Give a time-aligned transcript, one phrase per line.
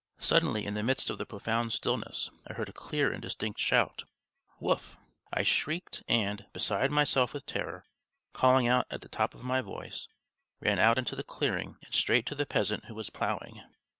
[0.17, 4.03] Suddenly in the midst of the profound stillness I heard a clear and distinct shout,
[4.59, 4.97] "Wolf!"
[5.31, 7.85] I shrieked and, beside myself with terror,
[8.33, 10.07] calling out at the top of my voice,
[10.59, 13.61] ran out into the clearing and straight to the peasant who was ploughing.